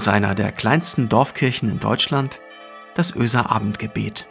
aus 0.00 0.08
einer 0.08 0.34
der 0.34 0.50
kleinsten 0.50 1.10
Dorfkirchen 1.10 1.68
in 1.68 1.78
Deutschland, 1.78 2.40
das 2.94 3.14
Öser 3.14 3.50
Abendgebet. 3.50 4.26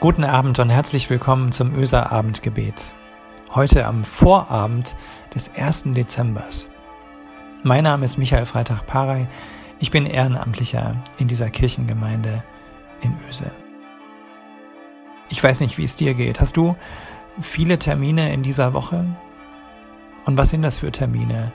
Guten 0.00 0.24
Abend 0.24 0.60
und 0.60 0.70
herzlich 0.70 1.10
willkommen 1.10 1.52
zum 1.52 1.74
Öser 1.74 2.10
Abendgebet. 2.10 2.94
Heute 3.54 3.84
am 3.84 4.02
Vorabend 4.02 4.96
des 5.34 5.54
1. 5.54 5.92
Dezembers. 5.92 6.70
Mein 7.62 7.84
Name 7.84 8.06
ist 8.06 8.16
Michael 8.16 8.46
Freitag-Parey. 8.46 9.26
Ich 9.78 9.90
bin 9.90 10.06
Ehrenamtlicher 10.06 10.96
in 11.18 11.28
dieser 11.28 11.50
Kirchengemeinde 11.50 12.42
in 13.02 13.14
Öse. 13.28 13.50
Ich 15.28 15.44
weiß 15.44 15.60
nicht, 15.60 15.76
wie 15.76 15.84
es 15.84 15.96
dir 15.96 16.14
geht. 16.14 16.40
Hast 16.40 16.56
du 16.56 16.76
viele 17.42 17.78
Termine 17.78 18.32
in 18.32 18.42
dieser 18.42 18.72
Woche? 18.74 19.06
Und 20.24 20.38
was 20.38 20.50
sind 20.50 20.62
das 20.62 20.78
für 20.78 20.92
Termine? 20.92 21.52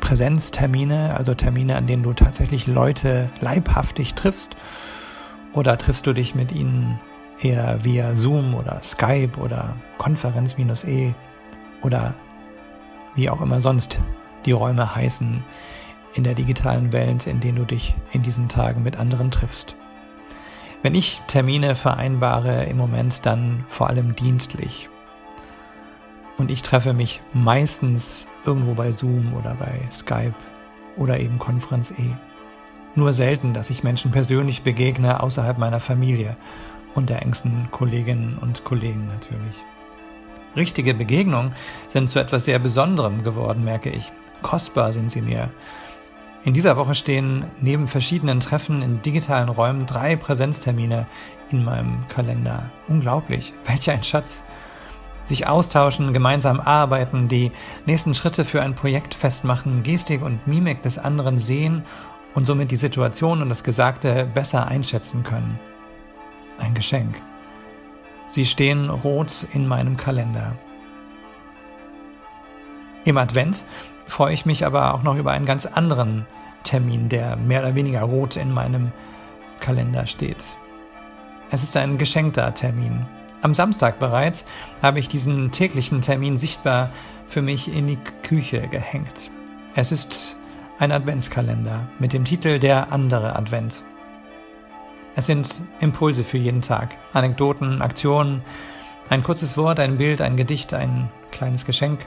Präsenztermine, 0.00 1.16
also 1.16 1.34
Termine, 1.34 1.76
an 1.76 1.86
denen 1.86 2.02
du 2.02 2.12
tatsächlich 2.12 2.66
Leute 2.66 3.30
leibhaftig 3.40 4.14
triffst? 4.14 4.56
Oder 5.52 5.78
triffst 5.78 6.06
du 6.06 6.12
dich 6.12 6.34
mit 6.34 6.52
ihnen 6.52 6.98
eher 7.40 7.84
via 7.84 8.14
Zoom 8.14 8.54
oder 8.54 8.82
Skype 8.82 9.38
oder 9.38 9.76
Konferenz-E 9.98 11.14
oder 11.82 12.14
wie 13.14 13.28
auch 13.30 13.40
immer 13.40 13.60
sonst 13.60 14.00
die 14.46 14.52
Räume 14.52 14.94
heißen 14.94 15.44
in 16.14 16.24
der 16.24 16.34
digitalen 16.34 16.92
Welt, 16.92 17.26
in 17.26 17.40
denen 17.40 17.56
du 17.56 17.64
dich 17.64 17.94
in 18.12 18.22
diesen 18.22 18.48
Tagen 18.48 18.82
mit 18.82 18.98
anderen 18.98 19.30
triffst. 19.30 19.76
Wenn 20.82 20.94
ich 20.96 21.22
Termine 21.28 21.76
vereinbare 21.76 22.64
im 22.64 22.76
Moment, 22.76 23.24
dann 23.24 23.64
vor 23.68 23.88
allem 23.88 24.16
dienstlich. 24.16 24.88
Und 26.38 26.50
ich 26.50 26.62
treffe 26.62 26.92
mich 26.92 27.20
meistens 27.32 28.26
irgendwo 28.44 28.74
bei 28.74 28.90
Zoom 28.90 29.32
oder 29.34 29.54
bei 29.54 29.80
Skype 29.92 30.34
oder 30.96 31.20
eben 31.20 31.38
Konferenz 31.38 31.92
E. 31.92 32.10
Nur 32.96 33.12
selten, 33.12 33.54
dass 33.54 33.70
ich 33.70 33.84
Menschen 33.84 34.10
persönlich 34.10 34.62
begegne 34.62 35.22
außerhalb 35.22 35.56
meiner 35.56 35.78
Familie 35.78 36.36
und 36.94 37.10
der 37.10 37.22
engsten 37.22 37.68
Kolleginnen 37.70 38.36
und 38.40 38.64
Kollegen 38.64 39.06
natürlich. 39.06 39.62
Richtige 40.56 40.94
Begegnungen 40.94 41.54
sind 41.86 42.10
zu 42.10 42.18
etwas 42.18 42.44
sehr 42.44 42.58
Besonderem 42.58 43.22
geworden, 43.22 43.64
merke 43.64 43.90
ich. 43.90 44.12
Kostbar 44.42 44.92
sind 44.92 45.10
sie 45.10 45.22
mir. 45.22 45.48
In 46.44 46.54
dieser 46.54 46.76
Woche 46.76 46.94
stehen 46.94 47.44
neben 47.60 47.86
verschiedenen 47.86 48.40
Treffen 48.40 48.82
in 48.82 49.00
digitalen 49.02 49.48
Räumen 49.48 49.86
drei 49.86 50.16
Präsenztermine 50.16 51.06
in 51.50 51.64
meinem 51.64 52.06
Kalender. 52.08 52.70
Unglaublich, 52.88 53.52
welch 53.64 53.90
ein 53.90 54.02
Schatz. 54.02 54.42
Sich 55.24 55.46
austauschen, 55.46 56.12
gemeinsam 56.12 56.58
arbeiten, 56.58 57.28
die 57.28 57.52
nächsten 57.86 58.14
Schritte 58.14 58.44
für 58.44 58.60
ein 58.60 58.74
Projekt 58.74 59.14
festmachen, 59.14 59.84
Gestik 59.84 60.22
und 60.22 60.46
Mimik 60.48 60.82
des 60.82 60.98
anderen 60.98 61.38
sehen 61.38 61.84
und 62.34 62.44
somit 62.44 62.72
die 62.72 62.76
Situation 62.76 63.40
und 63.40 63.48
das 63.48 63.62
Gesagte 63.62 64.28
besser 64.34 64.66
einschätzen 64.66 65.22
können 65.22 65.60
ein 66.62 66.74
Geschenk. 66.74 67.20
Sie 68.28 68.46
stehen 68.46 68.88
rot 68.88 69.46
in 69.52 69.66
meinem 69.66 69.96
Kalender. 69.96 70.56
Im 73.04 73.18
Advent 73.18 73.64
freue 74.06 74.34
ich 74.34 74.46
mich 74.46 74.66
aber 74.66 74.94
auch 74.94 75.02
noch 75.02 75.16
über 75.16 75.32
einen 75.32 75.46
ganz 75.46 75.66
anderen 75.66 76.26
Termin, 76.64 77.08
der 77.08 77.36
mehr 77.36 77.60
oder 77.60 77.74
weniger 77.74 78.02
rot 78.02 78.36
in 78.36 78.52
meinem 78.52 78.92
Kalender 79.60 80.06
steht. 80.06 80.44
Es 81.50 81.62
ist 81.62 81.76
ein 81.76 81.98
geschenkter 81.98 82.54
Termin. 82.54 83.06
Am 83.42 83.54
Samstag 83.54 83.98
bereits 83.98 84.44
habe 84.82 85.00
ich 85.00 85.08
diesen 85.08 85.50
täglichen 85.50 86.00
Termin 86.00 86.36
sichtbar 86.36 86.90
für 87.26 87.42
mich 87.42 87.72
in 87.74 87.86
die 87.86 87.98
Küche 88.22 88.68
gehängt. 88.68 89.30
Es 89.74 89.90
ist 89.90 90.36
ein 90.78 90.92
Adventskalender 90.92 91.88
mit 91.98 92.12
dem 92.12 92.24
Titel 92.24 92.58
Der 92.58 92.92
andere 92.92 93.36
Advent. 93.36 93.82
Es 95.14 95.26
sind 95.26 95.62
Impulse 95.80 96.24
für 96.24 96.38
jeden 96.38 96.62
Tag, 96.62 96.96
Anekdoten, 97.12 97.82
Aktionen, 97.82 98.42
ein 99.10 99.22
kurzes 99.22 99.58
Wort, 99.58 99.78
ein 99.78 99.98
Bild, 99.98 100.22
ein 100.22 100.36
Gedicht, 100.36 100.72
ein 100.72 101.10
kleines 101.32 101.66
Geschenk, 101.66 102.06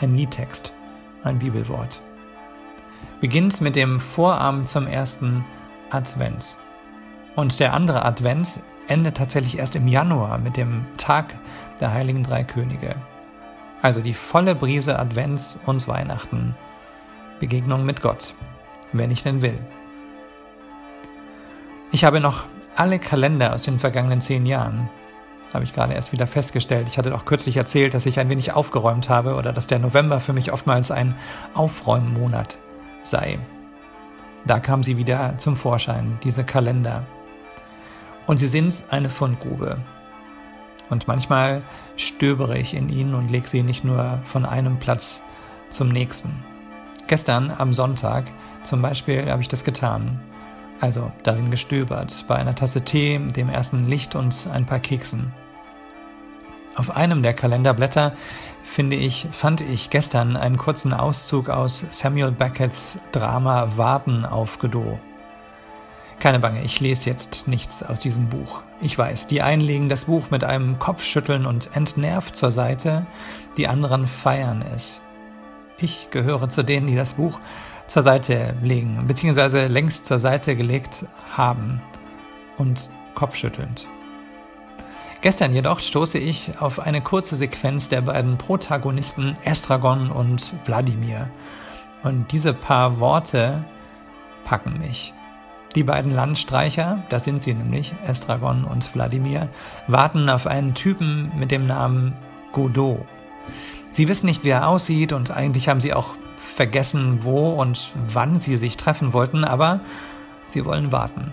ein 0.00 0.16
Liedtext, 0.16 0.72
ein 1.26 1.38
Bibelwort. 1.38 2.00
Beginnt 3.20 3.60
mit 3.60 3.76
dem 3.76 4.00
Vorabend 4.00 4.68
zum 4.68 4.86
ersten 4.86 5.44
Advent. 5.90 6.56
Und 7.34 7.60
der 7.60 7.74
andere 7.74 8.04
Advent 8.04 8.60
endet 8.88 9.16
tatsächlich 9.16 9.58
erst 9.58 9.76
im 9.76 9.88
Januar 9.88 10.38
mit 10.38 10.56
dem 10.56 10.86
Tag 10.96 11.34
der 11.80 11.92
Heiligen 11.92 12.22
Drei 12.22 12.44
Könige. 12.44 12.94
Also 13.82 14.00
die 14.00 14.14
volle 14.14 14.54
Brise 14.54 14.98
Advents 14.98 15.58
und 15.66 15.86
Weihnachten. 15.86 16.54
Begegnung 17.40 17.84
mit 17.84 18.00
Gott, 18.00 18.32
wenn 18.92 19.10
ich 19.10 19.22
denn 19.22 19.42
will. 19.42 19.58
Ich 21.92 22.04
habe 22.04 22.20
noch 22.20 22.44
alle 22.74 22.98
Kalender 22.98 23.54
aus 23.54 23.64
den 23.64 23.78
vergangenen 23.78 24.20
zehn 24.20 24.46
Jahren. 24.46 24.88
Habe 25.56 25.64
ich 25.64 25.72
gerade 25.72 25.94
erst 25.94 26.12
wieder 26.12 26.26
festgestellt. 26.26 26.86
Ich 26.86 26.98
hatte 26.98 27.08
doch 27.08 27.24
kürzlich 27.24 27.56
erzählt, 27.56 27.94
dass 27.94 28.04
ich 28.04 28.20
ein 28.20 28.28
wenig 28.28 28.52
aufgeräumt 28.52 29.08
habe 29.08 29.36
oder 29.36 29.54
dass 29.54 29.66
der 29.66 29.78
November 29.78 30.20
für 30.20 30.34
mich 30.34 30.52
oftmals 30.52 30.90
ein 30.90 31.16
Aufräummonat 31.54 32.58
sei. 33.02 33.38
Da 34.44 34.60
kam 34.60 34.82
sie 34.82 34.98
wieder 34.98 35.38
zum 35.38 35.56
Vorschein, 35.56 36.18
diese 36.22 36.44
Kalender. 36.44 37.06
Und 38.26 38.36
sie 38.36 38.48
sind 38.48 38.84
eine 38.90 39.08
Fundgrube. 39.08 39.76
Und 40.90 41.08
manchmal 41.08 41.62
stöbere 41.96 42.58
ich 42.58 42.74
in 42.74 42.90
ihnen 42.90 43.14
und 43.14 43.30
lege 43.30 43.48
sie 43.48 43.62
nicht 43.62 43.82
nur 43.82 44.20
von 44.24 44.44
einem 44.44 44.78
Platz 44.78 45.22
zum 45.70 45.88
nächsten. 45.88 46.44
Gestern 47.06 47.50
am 47.50 47.72
Sonntag 47.72 48.24
zum 48.62 48.82
Beispiel 48.82 49.30
habe 49.30 49.40
ich 49.40 49.48
das 49.48 49.64
getan 49.64 50.20
also 50.80 51.10
darin 51.22 51.50
gestöbert, 51.50 52.24
bei 52.28 52.36
einer 52.36 52.54
Tasse 52.54 52.82
Tee, 52.82 53.18
dem 53.18 53.48
ersten 53.48 53.86
Licht 53.86 54.14
und 54.14 54.48
ein 54.52 54.66
paar 54.66 54.80
Keksen. 54.80 55.32
Auf 56.76 56.94
einem 56.94 57.22
der 57.22 57.32
Kalenderblätter 57.32 58.12
finde 58.62 58.96
ich, 58.96 59.26
fand 59.32 59.62
ich 59.62 59.88
gestern 59.88 60.36
einen 60.36 60.58
kurzen 60.58 60.92
Auszug 60.92 61.48
aus 61.48 61.86
Samuel 61.88 62.32
Beckett's 62.32 62.98
Drama 63.12 63.78
Warten 63.78 64.26
auf 64.26 64.58
Godot. 64.58 64.98
Keine 66.20 66.38
Bange, 66.38 66.62
ich 66.62 66.78
lese 66.80 67.08
jetzt 67.08 67.48
nichts 67.48 67.82
aus 67.82 68.00
diesem 68.00 68.28
Buch. 68.28 68.62
Ich 68.82 68.96
weiß, 68.96 69.26
die 69.26 69.40
einen 69.40 69.62
legen 69.62 69.88
das 69.88 70.04
Buch 70.04 70.30
mit 70.30 70.44
einem 70.44 70.78
Kopfschütteln 70.78 71.46
und 71.46 71.74
entnervt 71.74 72.36
zur 72.36 72.52
Seite, 72.52 73.06
die 73.56 73.68
anderen 73.68 74.06
feiern 74.06 74.62
es. 74.74 75.00
Ich 75.78 76.08
gehöre 76.10 76.50
zu 76.50 76.62
denen, 76.62 76.86
die 76.86 76.94
das 76.94 77.14
Buch 77.14 77.40
zur 77.86 78.02
Seite 78.02 78.54
legen, 78.62 79.06
beziehungsweise 79.06 79.66
längst 79.66 80.04
zur 80.04 80.18
Seite 80.18 80.56
gelegt 80.56 81.06
haben 81.34 81.80
und 82.58 82.90
kopfschüttelnd. 83.14 83.88
Gestern 85.22 85.52
jedoch 85.52 85.80
stoße 85.80 86.18
ich 86.18 86.52
auf 86.60 86.78
eine 86.78 87.00
kurze 87.00 87.36
Sequenz 87.36 87.88
der 87.88 88.02
beiden 88.02 88.38
Protagonisten 88.38 89.36
Estragon 89.44 90.10
und 90.10 90.54
Wladimir. 90.66 91.28
Und 92.02 92.30
diese 92.32 92.52
paar 92.52 93.00
Worte 93.00 93.64
packen 94.44 94.78
mich. 94.78 95.12
Die 95.74 95.82
beiden 95.82 96.12
Landstreicher, 96.12 97.02
das 97.08 97.24
sind 97.24 97.42
sie 97.42 97.52
nämlich, 97.52 97.94
Estragon 98.06 98.64
und 98.64 98.94
Wladimir, 98.94 99.48
warten 99.88 100.30
auf 100.30 100.46
einen 100.46 100.74
Typen 100.74 101.32
mit 101.38 101.50
dem 101.50 101.66
Namen 101.66 102.14
Godot. 102.52 103.04
Sie 103.92 104.08
wissen 104.08 104.26
nicht, 104.26 104.44
wie 104.44 104.50
er 104.50 104.68
aussieht 104.68 105.12
und 105.12 105.30
eigentlich 105.30 105.68
haben 105.68 105.80
sie 105.80 105.92
auch 105.92 106.14
vergessen, 106.36 107.24
wo 107.24 107.50
und 107.50 107.92
wann 108.08 108.38
sie 108.38 108.56
sich 108.56 108.76
treffen 108.76 109.12
wollten, 109.12 109.44
aber 109.44 109.80
sie 110.46 110.64
wollen 110.64 110.92
warten. 110.92 111.32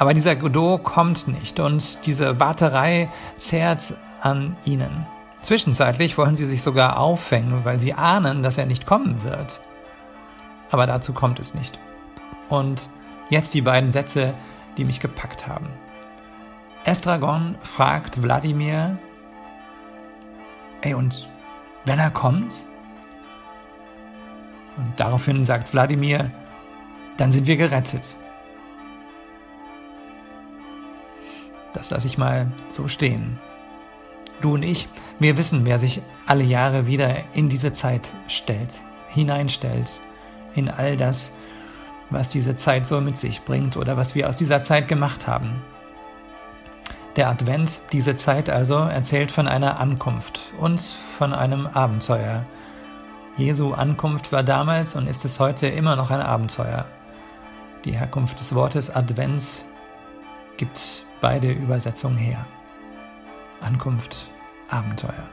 Aber 0.00 0.14
dieser 0.14 0.34
Godot 0.34 0.82
kommt 0.82 1.28
nicht 1.28 1.60
und 1.60 2.06
diese 2.06 2.40
Warterei 2.40 3.10
zehrt 3.36 3.92
an 4.22 4.56
ihnen. 4.64 5.06
Zwischenzeitlich 5.42 6.16
wollen 6.16 6.34
sie 6.34 6.46
sich 6.46 6.62
sogar 6.62 6.98
aufhängen, 6.98 7.66
weil 7.66 7.78
sie 7.78 7.92
ahnen, 7.92 8.42
dass 8.42 8.56
er 8.56 8.64
nicht 8.64 8.86
kommen 8.86 9.22
wird. 9.24 9.60
Aber 10.70 10.86
dazu 10.86 11.12
kommt 11.12 11.38
es 11.38 11.52
nicht. 11.52 11.78
Und 12.48 12.88
jetzt 13.28 13.52
die 13.52 13.60
beiden 13.60 13.90
Sätze, 13.90 14.32
die 14.78 14.84
mich 14.84 15.00
gepackt 15.00 15.46
haben. 15.46 15.68
Estragon 16.84 17.56
fragt 17.60 18.22
Wladimir, 18.22 18.96
ey, 20.80 20.94
und 20.94 21.28
wenn 21.84 21.98
er 21.98 22.10
kommt? 22.10 22.64
Und 24.78 24.98
daraufhin 24.98 25.44
sagt 25.44 25.74
Wladimir, 25.74 26.30
dann 27.18 27.30
sind 27.30 27.46
wir 27.46 27.58
gerettet. 27.58 28.16
Das 31.80 31.88
lasse 31.88 32.08
ich 32.08 32.18
mal 32.18 32.52
so 32.68 32.88
stehen. 32.88 33.38
Du 34.42 34.52
und 34.52 34.62
ich, 34.62 34.86
wir 35.18 35.38
wissen, 35.38 35.64
wer 35.64 35.78
sich 35.78 36.02
alle 36.26 36.44
Jahre 36.44 36.86
wieder 36.86 37.24
in 37.32 37.48
diese 37.48 37.72
Zeit 37.72 38.14
stellt, 38.28 38.80
hineinstellt, 39.08 39.98
in 40.54 40.68
all 40.68 40.98
das, 40.98 41.32
was 42.10 42.28
diese 42.28 42.54
Zeit 42.54 42.84
so 42.84 43.00
mit 43.00 43.16
sich 43.16 43.46
bringt 43.46 43.78
oder 43.78 43.96
was 43.96 44.14
wir 44.14 44.28
aus 44.28 44.36
dieser 44.36 44.62
Zeit 44.62 44.88
gemacht 44.88 45.26
haben. 45.26 45.62
Der 47.16 47.30
Advent, 47.30 47.80
diese 47.92 48.14
Zeit 48.14 48.50
also, 48.50 48.76
erzählt 48.76 49.30
von 49.30 49.48
einer 49.48 49.80
Ankunft 49.80 50.52
und 50.60 50.82
von 50.82 51.32
einem 51.32 51.66
Abenteuer. 51.66 52.44
Jesu 53.38 53.72
Ankunft 53.72 54.32
war 54.32 54.42
damals 54.42 54.96
und 54.96 55.06
ist 55.06 55.24
es 55.24 55.40
heute 55.40 55.66
immer 55.66 55.96
noch 55.96 56.10
ein 56.10 56.20
Abenteuer. 56.20 56.84
Die 57.86 57.92
Herkunft 57.92 58.38
des 58.38 58.54
Wortes 58.54 58.94
Advent 58.94 59.64
gibt 60.58 61.06
beide 61.20 61.52
Übersetzungen 61.52 62.18
her. 62.18 62.44
Ankunft, 63.60 64.30
Abenteuer. 64.68 65.28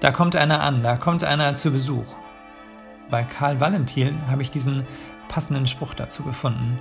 Da 0.00 0.10
kommt 0.10 0.36
einer 0.36 0.60
an, 0.62 0.82
da 0.82 0.96
kommt 0.96 1.24
einer 1.24 1.54
zu 1.54 1.70
Besuch. 1.70 2.16
Bei 3.10 3.24
Karl 3.24 3.60
Valentin 3.60 4.26
habe 4.28 4.42
ich 4.42 4.50
diesen 4.50 4.84
passenden 5.28 5.66
Spruch 5.66 5.94
dazu 5.94 6.22
gefunden. 6.22 6.78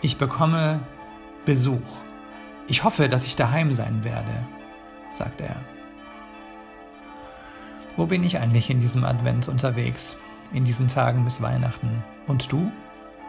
Ich 0.00 0.16
bekomme 0.18 0.80
Besuch. 1.44 1.80
Ich 2.68 2.84
hoffe, 2.84 3.08
dass 3.08 3.24
ich 3.24 3.36
daheim 3.36 3.72
sein 3.72 4.04
werde, 4.04 4.32
sagt 5.12 5.40
er. 5.40 5.56
Wo 7.96 8.06
bin 8.06 8.24
ich 8.24 8.38
eigentlich 8.38 8.70
in 8.70 8.80
diesem 8.80 9.04
Advent 9.04 9.48
unterwegs, 9.48 10.16
in 10.52 10.64
diesen 10.64 10.88
Tagen 10.88 11.24
bis 11.24 11.42
Weihnachten? 11.42 12.02
Und 12.26 12.50
du? 12.50 12.64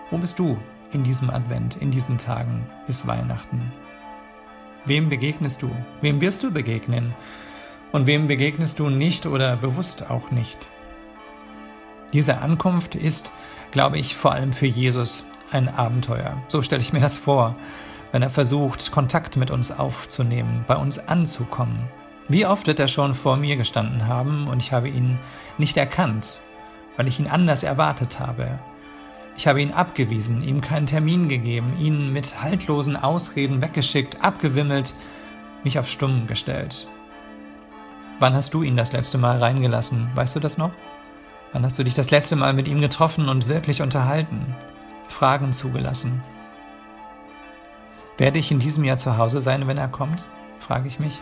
Wo 0.09 0.17
bist 0.17 0.39
du 0.39 0.57
in 0.93 1.03
diesem 1.03 1.29
Advent, 1.29 1.75
in 1.75 1.91
diesen 1.91 2.17
Tagen 2.17 2.65
bis 2.87 3.05
Weihnachten? 3.05 3.71
Wem 4.85 5.09
begegnest 5.09 5.61
du? 5.61 5.71
Wem 6.01 6.21
wirst 6.21 6.43
du 6.43 6.51
begegnen? 6.51 7.13
Und 7.91 8.05
wem 8.05 8.27
begegnest 8.27 8.79
du 8.79 8.89
nicht 8.89 9.25
oder 9.25 9.55
bewusst 9.55 10.09
auch 10.09 10.31
nicht? 10.31 10.67
Diese 12.11 12.39
Ankunft 12.39 12.95
ist, 12.95 13.31
glaube 13.71 13.97
ich, 13.97 14.15
vor 14.15 14.31
allem 14.31 14.53
für 14.53 14.65
Jesus 14.65 15.25
ein 15.51 15.69
Abenteuer. 15.69 16.41
So 16.47 16.61
stelle 16.61 16.81
ich 16.81 16.93
mir 16.93 16.99
das 16.99 17.17
vor 17.17 17.55
wenn 18.13 18.21
er 18.21 18.29
versucht, 18.29 18.91
Kontakt 18.91 19.37
mit 19.37 19.49
uns 19.49 19.71
aufzunehmen, 19.71 20.63
bei 20.67 20.75
uns 20.75 20.99
anzukommen. 20.99 21.89
Wie 22.29 22.45
oft 22.45 22.67
wird 22.67 22.79
er 22.79 22.87
schon 22.87 23.15
vor 23.15 23.35
mir 23.37 23.57
gestanden 23.57 24.07
haben 24.07 24.47
und 24.47 24.61
ich 24.61 24.71
habe 24.71 24.87
ihn 24.87 25.19
nicht 25.57 25.75
erkannt, 25.75 26.39
weil 26.95 27.07
ich 27.07 27.19
ihn 27.19 27.27
anders 27.27 27.63
erwartet 27.63 28.19
habe. 28.19 28.59
Ich 29.35 29.47
habe 29.47 29.61
ihn 29.61 29.73
abgewiesen, 29.73 30.43
ihm 30.43 30.61
keinen 30.61 30.85
Termin 30.85 31.27
gegeben, 31.27 31.75
ihn 31.79 32.13
mit 32.13 32.41
haltlosen 32.41 32.95
Ausreden 32.95 33.61
weggeschickt, 33.61 34.23
abgewimmelt, 34.23 34.93
mich 35.63 35.79
auf 35.79 35.89
Stumm 35.89 36.27
gestellt. 36.27 36.87
Wann 38.19 38.35
hast 38.35 38.53
du 38.53 38.61
ihn 38.61 38.77
das 38.77 38.91
letzte 38.91 39.17
Mal 39.17 39.37
reingelassen? 39.37 40.09
Weißt 40.13 40.35
du 40.35 40.39
das 40.39 40.57
noch? 40.57 40.71
Wann 41.51 41.65
hast 41.65 41.77
du 41.79 41.83
dich 41.83 41.93
das 41.93 42.11
letzte 42.11 42.35
Mal 42.35 42.53
mit 42.53 42.67
ihm 42.67 42.79
getroffen 42.79 43.27
und 43.27 43.47
wirklich 43.47 43.81
unterhalten? 43.81 44.55
Fragen 45.07 45.51
zugelassen? 45.51 46.21
Werde 48.17 48.39
ich 48.39 48.51
in 48.51 48.59
diesem 48.59 48.83
Jahr 48.83 48.97
zu 48.97 49.17
Hause 49.17 49.41
sein, 49.41 49.67
wenn 49.67 49.77
er 49.77 49.87
kommt? 49.87 50.29
frage 50.59 50.87
ich 50.87 50.99
mich. 50.99 51.21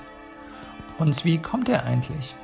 Und 1.00 1.26
wie 1.26 1.38
kommt 1.38 1.70
er 1.70 1.86
eigentlich? 1.86 2.36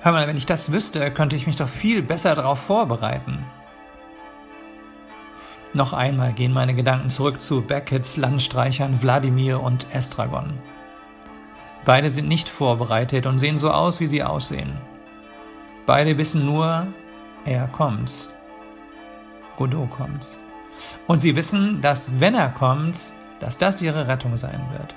Hör 0.00 0.12
mal, 0.12 0.26
wenn 0.26 0.36
ich 0.36 0.46
das 0.46 0.72
wüsste, 0.72 1.10
könnte 1.10 1.36
ich 1.36 1.46
mich 1.46 1.56
doch 1.56 1.68
viel 1.68 2.02
besser 2.02 2.34
darauf 2.34 2.60
vorbereiten. 2.60 3.44
Noch 5.74 5.94
einmal 5.94 6.34
gehen 6.34 6.52
meine 6.52 6.74
Gedanken 6.74 7.08
zurück 7.08 7.40
zu 7.40 7.62
Beckets 7.62 8.18
Landstreichern 8.18 9.00
Wladimir 9.00 9.62
und 9.62 9.86
Estragon. 9.94 10.52
Beide 11.86 12.10
sind 12.10 12.28
nicht 12.28 12.50
vorbereitet 12.50 13.24
und 13.24 13.38
sehen 13.38 13.56
so 13.56 13.70
aus, 13.70 13.98
wie 13.98 14.06
sie 14.06 14.22
aussehen. 14.22 14.74
Beide 15.86 16.18
wissen 16.18 16.44
nur, 16.44 16.86
er 17.46 17.66
kommt. 17.68 18.28
Godot 19.56 19.90
kommt. 19.90 20.36
Und 21.06 21.20
sie 21.20 21.34
wissen, 21.36 21.80
dass 21.80 22.20
wenn 22.20 22.34
er 22.34 22.50
kommt, 22.50 23.12
dass 23.40 23.56
das 23.56 23.80
ihre 23.80 24.08
Rettung 24.08 24.36
sein 24.36 24.60
wird. 24.72 24.94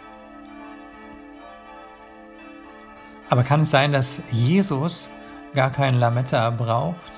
Aber 3.30 3.44
kann 3.44 3.62
es 3.62 3.72
sein, 3.72 3.92
dass 3.92 4.22
Jesus 4.30 5.10
gar 5.56 5.72
kein 5.72 5.95
Lametta 5.95 6.50
braucht? 6.50 7.13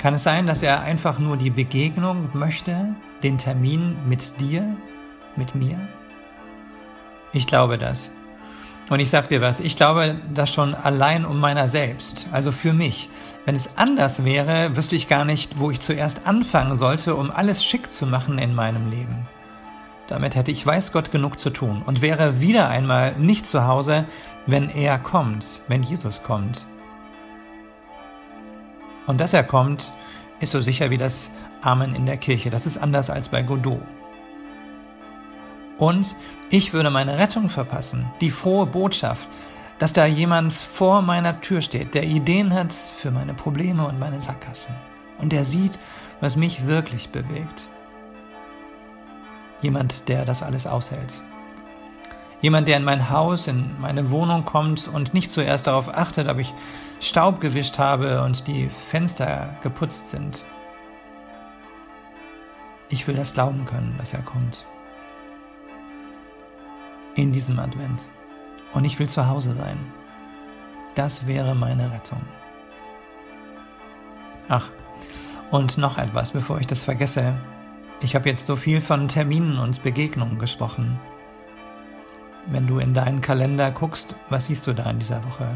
Kann 0.00 0.14
es 0.14 0.22
sein, 0.22 0.46
dass 0.46 0.62
er 0.62 0.80
einfach 0.80 1.18
nur 1.18 1.36
die 1.36 1.50
Begegnung 1.50 2.30
möchte, 2.32 2.94
den 3.22 3.36
Termin 3.36 3.96
mit 4.08 4.40
dir, 4.40 4.64
mit 5.36 5.54
mir? 5.54 5.76
Ich 7.34 7.46
glaube 7.46 7.76
das. 7.76 8.10
Und 8.88 9.00
ich 9.00 9.10
sag 9.10 9.28
dir 9.28 9.42
was, 9.42 9.60
ich 9.60 9.76
glaube 9.76 10.18
das 10.32 10.54
schon 10.54 10.74
allein 10.74 11.26
um 11.26 11.38
meiner 11.38 11.68
selbst, 11.68 12.28
also 12.32 12.50
für 12.50 12.72
mich. 12.72 13.10
Wenn 13.44 13.54
es 13.54 13.76
anders 13.76 14.24
wäre, 14.24 14.74
wüsste 14.74 14.96
ich 14.96 15.06
gar 15.06 15.26
nicht, 15.26 15.58
wo 15.58 15.70
ich 15.70 15.80
zuerst 15.80 16.26
anfangen 16.26 16.78
sollte, 16.78 17.14
um 17.14 17.30
alles 17.30 17.62
schick 17.62 17.92
zu 17.92 18.06
machen 18.06 18.38
in 18.38 18.54
meinem 18.54 18.88
Leben. 18.88 19.28
Damit 20.06 20.34
hätte 20.34 20.50
ich 20.50 20.64
weiß 20.64 20.92
Gott 20.92 21.10
genug 21.10 21.38
zu 21.38 21.50
tun 21.50 21.82
und 21.84 22.00
wäre 22.00 22.40
wieder 22.40 22.70
einmal 22.70 23.16
nicht 23.18 23.44
zu 23.44 23.66
Hause, 23.66 24.06
wenn 24.46 24.70
er 24.70 24.98
kommt, 24.98 25.60
wenn 25.68 25.82
Jesus 25.82 26.22
kommt. 26.22 26.64
Und 29.06 29.20
dass 29.20 29.34
er 29.34 29.44
kommt, 29.44 29.92
ist 30.40 30.52
so 30.52 30.60
sicher 30.60 30.90
wie 30.90 30.98
das 30.98 31.30
Amen 31.62 31.94
in 31.94 32.06
der 32.06 32.16
Kirche. 32.16 32.50
Das 32.50 32.66
ist 32.66 32.78
anders 32.78 33.10
als 33.10 33.28
bei 33.28 33.42
Godot. 33.42 33.82
Und 35.78 36.14
ich 36.50 36.72
würde 36.72 36.90
meine 36.90 37.18
Rettung 37.18 37.48
verpassen, 37.48 38.10
die 38.20 38.30
frohe 38.30 38.66
Botschaft, 38.66 39.28
dass 39.78 39.94
da 39.94 40.04
jemand 40.04 40.52
vor 40.52 41.00
meiner 41.00 41.40
Tür 41.40 41.62
steht, 41.62 41.94
der 41.94 42.04
Ideen 42.04 42.52
hat 42.52 42.72
für 42.72 43.10
meine 43.10 43.32
Probleme 43.32 43.86
und 43.86 43.98
meine 43.98 44.20
Sackgassen. 44.20 44.74
Und 45.18 45.32
der 45.32 45.46
sieht, 45.46 45.78
was 46.20 46.36
mich 46.36 46.66
wirklich 46.66 47.08
bewegt. 47.08 47.68
Jemand, 49.62 50.08
der 50.08 50.26
das 50.26 50.42
alles 50.42 50.66
aushält. 50.66 51.22
Jemand, 52.40 52.68
der 52.68 52.78
in 52.78 52.84
mein 52.84 53.10
Haus, 53.10 53.46
in 53.46 53.78
meine 53.80 54.10
Wohnung 54.10 54.44
kommt 54.44 54.88
und 54.88 55.12
nicht 55.12 55.30
zuerst 55.30 55.66
darauf 55.66 55.94
achtet, 55.94 56.28
ob 56.28 56.38
ich 56.38 56.54
Staub 57.00 57.40
gewischt 57.40 57.78
habe 57.78 58.22
und 58.22 58.46
die 58.46 58.68
Fenster 58.68 59.54
geputzt 59.62 60.08
sind. 60.08 60.44
Ich 62.88 63.06
will 63.06 63.14
das 63.14 63.34
glauben 63.34 63.64
können, 63.66 63.94
dass 63.98 64.14
er 64.14 64.22
kommt 64.22 64.66
in 67.14 67.32
diesem 67.32 67.58
Advent. 67.58 68.08
Und 68.72 68.84
ich 68.84 68.98
will 68.98 69.08
zu 69.08 69.28
Hause 69.28 69.54
sein. 69.54 69.78
Das 70.94 71.26
wäre 71.26 71.54
meine 71.54 71.90
Rettung. 71.90 72.20
Ach, 74.48 74.70
und 75.50 75.78
noch 75.78 75.98
etwas, 75.98 76.32
bevor 76.32 76.60
ich 76.60 76.66
das 76.66 76.82
vergesse. 76.82 77.34
Ich 78.00 78.14
habe 78.14 78.28
jetzt 78.28 78.46
so 78.46 78.56
viel 78.56 78.80
von 78.80 79.08
Terminen 79.08 79.58
und 79.58 79.82
Begegnungen 79.82 80.38
gesprochen. 80.38 80.98
Wenn 82.50 82.66
du 82.66 82.80
in 82.80 82.94
deinen 82.94 83.20
Kalender 83.20 83.70
guckst, 83.70 84.16
was 84.28 84.46
siehst 84.46 84.66
du 84.66 84.72
da 84.72 84.90
in 84.90 84.98
dieser 84.98 85.24
Woche? 85.24 85.48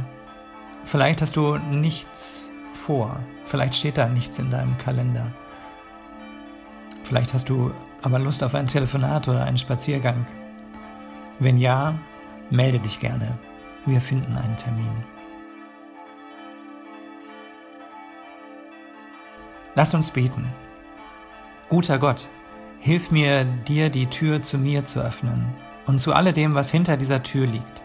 Vielleicht 0.84 1.22
hast 1.22 1.34
du 1.34 1.58
nichts 1.58 2.52
vor. 2.72 3.18
Vielleicht 3.44 3.74
steht 3.74 3.98
da 3.98 4.06
nichts 4.08 4.38
in 4.38 4.50
deinem 4.50 4.78
Kalender. 4.78 5.26
Vielleicht 7.02 7.34
hast 7.34 7.48
du 7.48 7.72
aber 8.02 8.20
Lust 8.20 8.44
auf 8.44 8.54
ein 8.54 8.68
Telefonat 8.68 9.26
oder 9.26 9.44
einen 9.44 9.58
Spaziergang. 9.58 10.24
Wenn 11.40 11.58
ja, 11.58 11.98
melde 12.50 12.78
dich 12.78 13.00
gerne. 13.00 13.38
Wir 13.86 14.00
finden 14.00 14.36
einen 14.36 14.56
Termin. 14.56 14.92
Lass 19.74 19.94
uns 19.94 20.12
beten. 20.12 20.46
Guter 21.68 21.98
Gott, 21.98 22.28
hilf 22.78 23.10
mir, 23.10 23.44
dir 23.44 23.90
die 23.90 24.06
Tür 24.06 24.40
zu 24.40 24.58
mir 24.58 24.84
zu 24.84 25.00
öffnen 25.00 25.52
und 25.86 25.98
zu 25.98 26.12
alledem, 26.12 26.54
was 26.54 26.70
hinter 26.70 26.96
dieser 26.96 27.22
Tür 27.22 27.46
liegt. 27.46 27.82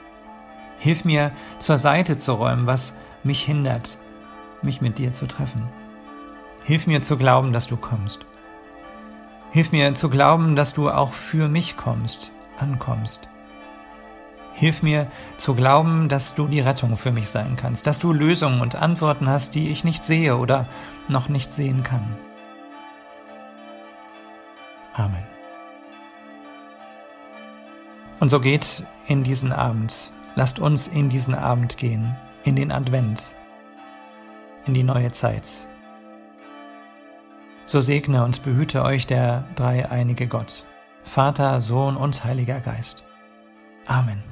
Hilf 0.77 1.05
mir, 1.05 1.31
zur 1.59 1.77
Seite 1.77 2.17
zu 2.17 2.33
räumen, 2.33 2.67
was 2.67 2.93
mich 3.23 3.43
hindert, 3.43 3.97
mich 4.61 4.81
mit 4.81 4.97
dir 4.97 5.11
zu 5.13 5.27
treffen. 5.27 5.65
Hilf 6.63 6.87
mir 6.87 7.01
zu 7.01 7.17
glauben, 7.17 7.53
dass 7.53 7.67
du 7.67 7.77
kommst. 7.77 8.25
Hilf 9.51 9.71
mir 9.71 9.93
zu 9.93 10.09
glauben, 10.09 10.55
dass 10.55 10.73
du 10.73 10.89
auch 10.89 11.11
für 11.11 11.47
mich 11.47 11.75
kommst, 11.75 12.31
ankommst 12.57 13.29
Hilf 14.59 14.83
mir 14.83 15.07
zu 15.37 15.55
glauben, 15.55 16.09
dass 16.09 16.35
du 16.35 16.49
die 16.49 16.59
Rettung 16.59 16.97
für 16.97 17.13
mich 17.13 17.29
sein 17.29 17.55
kannst, 17.55 17.87
dass 17.87 17.97
du 17.97 18.11
Lösungen 18.11 18.59
und 18.59 18.75
Antworten 18.75 19.29
hast, 19.29 19.55
die 19.55 19.69
ich 19.69 19.85
nicht 19.85 20.03
sehe 20.03 20.35
oder 20.35 20.67
noch 21.07 21.29
nicht 21.29 21.53
sehen 21.53 21.81
kann. 21.81 22.03
Amen. 24.93 25.28
Und 28.19 28.29
so 28.29 28.39
geht 28.39 28.83
in 29.07 29.23
diesen 29.23 29.51
Abend, 29.51 30.11
lasst 30.35 30.59
uns 30.59 30.87
in 30.87 31.09
diesen 31.09 31.35
Abend 31.35 31.77
gehen, 31.77 32.15
in 32.43 32.55
den 32.55 32.71
Advent, 32.71 33.33
in 34.65 34.73
die 34.73 34.83
neue 34.83 35.11
Zeit. 35.11 35.67
So 37.65 37.81
segne 37.81 38.23
und 38.23 38.43
behüte 38.43 38.83
euch 38.83 39.07
der 39.07 39.45
dreieinige 39.55 40.27
Gott, 40.27 40.63
Vater, 41.03 41.61
Sohn 41.61 41.95
und 41.95 42.23
Heiliger 42.23 42.59
Geist. 42.59 43.03
Amen. 43.85 44.23